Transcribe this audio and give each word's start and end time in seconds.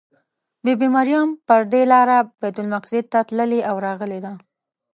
بي 0.63 0.73
بي 0.79 0.87
مریم 0.95 1.29
پر 1.47 1.61
دې 1.71 1.81
لاره 1.91 2.17
بیت 2.39 2.55
المقدس 2.61 2.93
ته 3.11 3.19
تللې 3.27 3.61
او 3.69 3.75
راغلې 3.85 4.19
ده. 4.25 4.33